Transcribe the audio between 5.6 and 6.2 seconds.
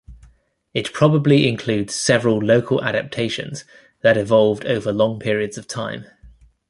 time.